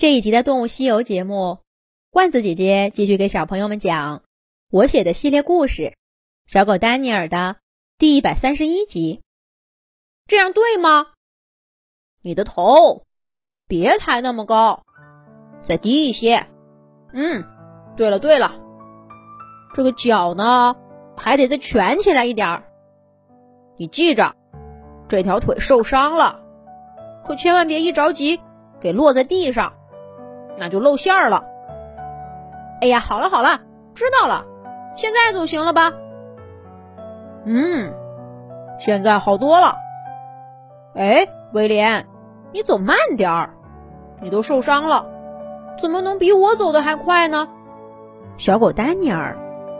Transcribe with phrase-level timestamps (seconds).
[0.00, 1.58] 这一集的《动物西游》节目，
[2.08, 4.22] 罐子姐姐继续给小朋友们讲
[4.70, 5.82] 我写的系列故事
[6.46, 7.56] 《小狗丹尼尔》的
[7.98, 9.20] 第一百三十一集。
[10.26, 11.08] 这样对吗？
[12.22, 13.04] 你的头
[13.68, 14.84] 别抬那么高，
[15.60, 16.46] 再低一些。
[17.12, 17.44] 嗯，
[17.94, 18.58] 对了对了，
[19.74, 20.76] 这个脚呢
[21.14, 22.64] 还得再蜷起来一点儿。
[23.76, 24.34] 你记着，
[25.08, 26.40] 这条腿受伤了，
[27.22, 28.40] 可千万别一着急
[28.80, 29.76] 给落在地上。
[30.60, 31.44] 那就露馅儿了。
[32.82, 33.60] 哎呀，好了好了，
[33.94, 34.44] 知道了，
[34.94, 35.94] 现在总行了吧？
[37.46, 37.94] 嗯，
[38.78, 39.76] 现在好多了。
[40.94, 42.06] 哎，威廉，
[42.52, 43.54] 你走慢点儿，
[44.20, 45.06] 你都受伤了，
[45.80, 47.48] 怎么能比我走的还快呢？
[48.36, 49.38] 小狗丹尼尔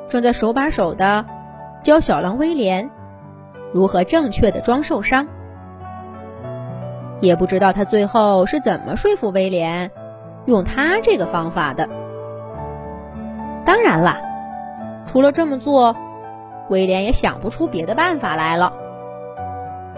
[0.09, 1.27] 正在手把手的
[1.83, 2.91] 教小狼威廉
[3.75, 5.29] 如何正确的装受伤，
[7.21, 9.91] 也不知道他最后是怎么说服威廉。
[10.51, 11.89] 用他这个方法的，
[13.65, 14.21] 当然啦，
[15.07, 15.95] 除了这么做，
[16.69, 18.73] 威廉也想不出别的办法来了。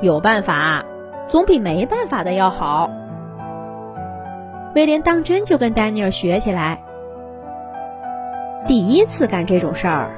[0.02, 0.84] 有办法
[1.26, 2.90] 总比没办法的要好。
[4.74, 6.78] 威廉当真就跟丹尼尔学起来。
[8.66, 10.10] 第一次干这种事儿，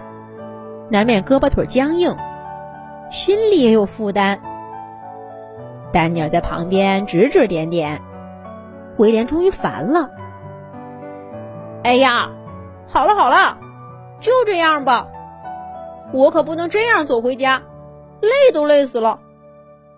[0.91, 2.17] 难免胳膊腿僵硬，
[3.11, 4.41] 心里也有负担。
[5.93, 8.01] 丹尼尔在旁边指指点点。
[8.97, 10.11] 威廉终于烦了。
[11.85, 12.31] 哎呀，
[12.89, 13.59] 好了好了，
[14.19, 15.07] 就这样吧。
[16.15, 17.63] 我可不能这样走回家，
[18.23, 19.21] 累都累死了。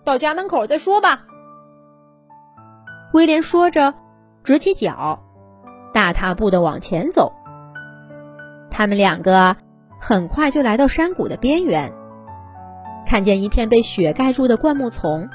[0.05, 1.27] 到家门口再说吧。
[3.12, 3.95] 威廉说着，
[4.42, 5.23] 直起脚，
[5.95, 7.33] 大踏步的往前走。
[8.69, 9.57] 他们两个
[10.01, 11.92] 很快就来到山谷的边缘，
[13.07, 15.29] 看见一片被雪盖住的灌木丛。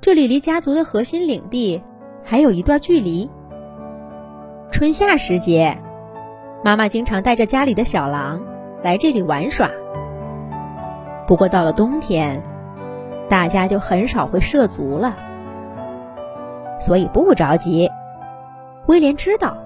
[0.00, 1.82] 这里离家族的核心领地。
[2.22, 3.28] 还有一段距离。
[4.70, 5.76] 春夏时节，
[6.62, 8.40] 妈妈经常带着家里的小狼
[8.82, 9.68] 来这里玩耍。
[11.26, 12.40] 不过到了冬天，
[13.28, 15.14] 大家就很少会涉足了。
[16.78, 17.90] 所以不着急，
[18.86, 19.56] 威廉知道，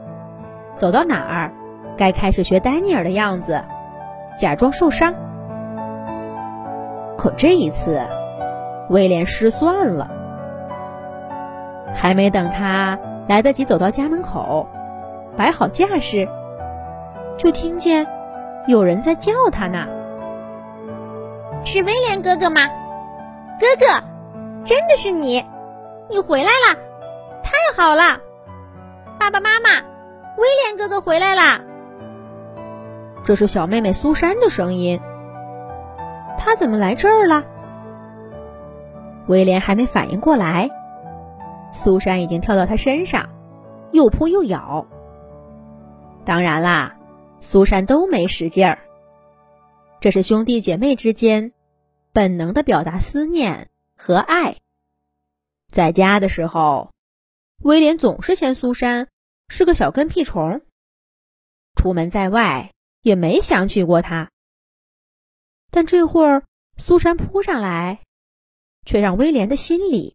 [0.75, 1.53] 走到哪儿，
[1.97, 3.63] 该开始学丹尼尔的样子，
[4.39, 5.15] 假装受伤。
[7.17, 8.01] 可这一次，
[8.89, 10.11] 威廉失算了。
[11.95, 12.99] 还没等他
[13.29, 14.67] 来得及走到家门口，
[15.37, 16.29] 摆好架势，
[17.37, 18.07] 就听见
[18.67, 19.87] 有人在叫他呢。
[21.65, 22.69] 是威廉哥哥吗？
[23.59, 23.87] 哥哥，
[24.65, 25.45] 真的是你，
[26.11, 26.79] 你回来了，
[27.43, 28.21] 太好了！
[29.19, 29.71] 爸爸妈妈，
[30.37, 31.61] 威廉哥哥回来啦！
[33.25, 35.01] 这是小妹妹苏珊的声音。
[36.37, 37.43] 她怎么来这儿了？
[39.27, 40.69] 威廉还没反应过来。
[41.73, 43.31] 苏珊已经跳到他身上，
[43.93, 44.87] 又扑又咬。
[46.25, 46.97] 当然啦，
[47.41, 48.79] 苏珊都没使劲儿。
[50.01, 51.53] 这是兄弟姐妹之间
[52.13, 54.57] 本能的表达思念和爱。
[55.71, 56.93] 在家的时候，
[57.63, 59.09] 威廉总是嫌苏珊
[59.49, 60.61] 是个小跟屁虫，
[61.75, 64.31] 出门在外也没想起过她。
[65.71, 66.45] 但这会儿
[66.77, 68.01] 苏珊扑上来，
[68.85, 70.15] 却让威廉的心里。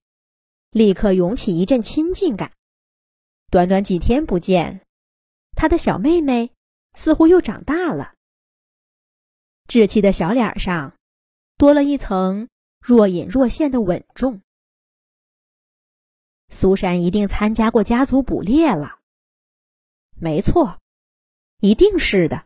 [0.71, 2.51] 立刻涌起一阵亲近感。
[3.49, 4.81] 短短几天不见，
[5.59, 6.53] 他的小妹妹
[6.93, 8.13] 似乎又长大了。
[9.67, 10.95] 稚气的小脸上
[11.57, 12.47] 多了一层
[12.79, 14.41] 若隐若现的稳重。
[16.47, 18.99] 苏珊一定参加过家族捕猎了。
[20.15, 20.79] 没错，
[21.59, 22.45] 一定是的。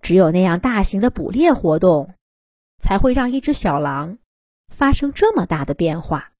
[0.00, 2.14] 只有那样大型的捕猎活动，
[2.78, 4.16] 才会让一只小狼
[4.68, 6.32] 发生这么大的变化。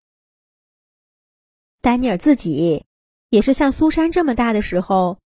[1.82, 2.86] 丹尼尔自己
[3.30, 5.20] 也是像苏珊这么大的时候，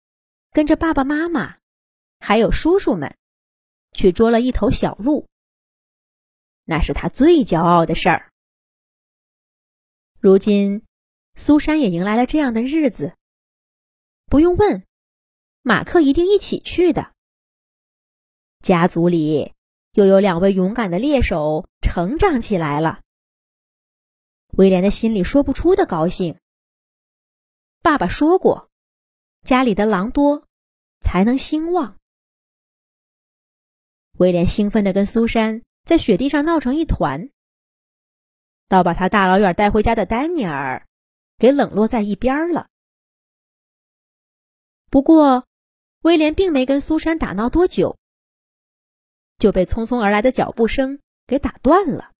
[0.52, 1.58] 跟着爸爸妈妈，
[2.19, 3.16] 还有叔叔们，
[3.94, 5.25] 去捉了一头小鹿。
[6.66, 8.30] 那是他最骄傲的事儿。
[10.19, 10.84] 如今，
[11.36, 13.16] 苏珊也迎来了这样的日子。
[14.25, 14.83] 不用问，
[15.62, 17.13] 马克一定一起去的。
[18.62, 19.54] 家族里
[19.94, 23.01] 又有两位勇敢的猎手成长起来了。
[24.50, 26.38] 威廉的心里说不出的高兴。
[27.83, 28.69] 爸爸说过，
[29.41, 30.47] 家里的狼多，
[31.01, 32.00] 才能兴旺。
[34.13, 37.30] 威廉兴奋的跟苏珊在雪地上闹成一团，
[38.69, 40.88] 倒把他大老远带回家的丹尼尔
[41.38, 42.69] 给冷落在一边了。
[44.89, 45.45] 不过，
[46.03, 47.97] 威廉并没跟苏珊打闹多久，
[49.38, 52.13] 就被匆匆而来的脚步声给打断了。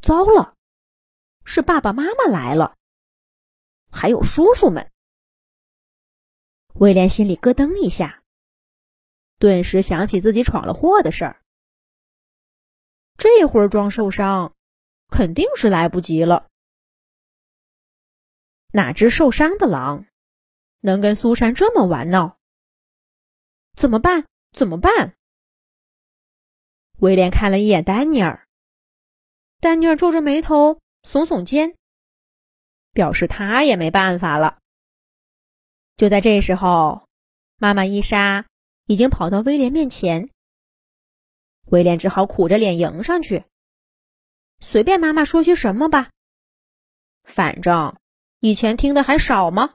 [0.00, 0.54] 糟了，
[1.44, 2.74] 是爸爸妈妈来了。
[3.96, 4.92] 还有叔叔们。
[6.74, 8.22] 威廉心里咯噔一下，
[9.38, 11.42] 顿时想起自己闯了祸的事儿。
[13.16, 14.54] 这会儿装受伤，
[15.08, 16.48] 肯定是来不及了。
[18.72, 20.06] 哪只受伤的狼
[20.80, 22.36] 能跟苏珊这么玩闹？
[23.74, 24.26] 怎么办？
[24.52, 25.16] 怎么办？
[26.98, 28.46] 威廉看了一眼丹尼尔，
[29.60, 31.76] 丹尼尔皱着眉头，耸耸肩，
[32.96, 34.58] 表示他也没办法了。
[35.96, 37.06] 就在这时候，
[37.58, 38.46] 妈妈伊莎
[38.86, 40.30] 已经跑到威廉面前，
[41.66, 43.44] 威廉只好苦着脸迎上去，
[44.60, 46.10] 随便妈妈说些什么吧，
[47.22, 47.96] 反正。
[48.40, 49.74] 以前听的还少吗？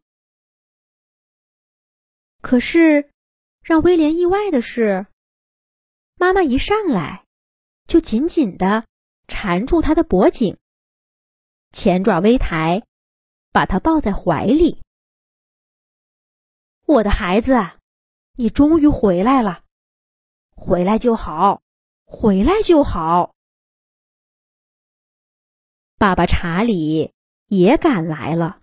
[2.42, 3.12] 可是，
[3.62, 5.08] 让威廉意外的是，
[6.16, 7.26] 妈妈一上来
[7.88, 8.86] 就紧紧的
[9.28, 10.58] 缠住他的脖颈，
[11.72, 12.84] 前爪微抬，
[13.52, 14.82] 把他抱在怀里。
[16.86, 17.54] 我的孩子，
[18.34, 19.64] 你终于回来了，
[20.56, 21.62] 回来就好，
[22.06, 23.34] 回来就好。
[25.98, 27.14] 爸爸查理。
[27.52, 28.62] 也赶来了。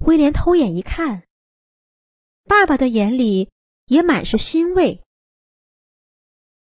[0.00, 1.22] 威廉偷眼一看，
[2.44, 3.50] 爸爸的眼里
[3.86, 5.02] 也满是欣慰，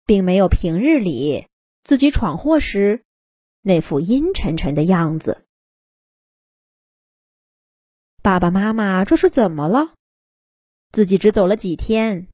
[0.06, 1.48] 并没有平日里
[1.82, 3.04] 自己闯祸时
[3.60, 5.47] 那副阴沉沉的样子。
[8.28, 9.94] 爸爸妈妈这是怎么了？
[10.92, 12.28] 自己只走了几天，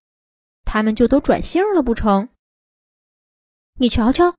[0.65, 2.31] 他们就都转性了不成？
[3.75, 4.35] 你瞧瞧，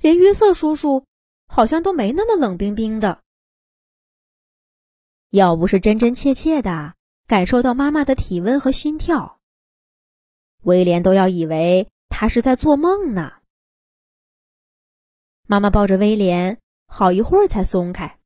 [0.00, 1.04] 连约瑟叔叔
[1.46, 3.22] 好像都没那么冷冰冰的。
[5.28, 6.96] 要不是真真切切的
[7.28, 9.38] 感受到妈妈的体温和心跳，
[10.62, 13.34] 威廉都要以为他是在做梦呢。
[15.46, 16.58] 妈妈抱着威廉
[16.88, 18.18] 好一会儿才松开，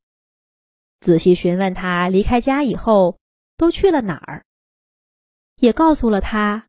[1.05, 3.19] 仔细询问他离开家以后
[3.57, 4.43] 都去了哪儿，
[5.57, 6.67] 也告诉了他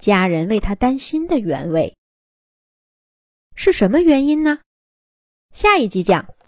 [0.00, 1.96] 家人为他担心的原委。
[3.54, 4.58] 是什么原因呢？
[5.52, 6.34] 下一集讲。